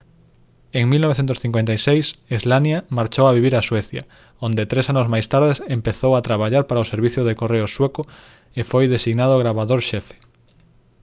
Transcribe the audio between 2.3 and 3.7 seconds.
słania marchou vivir a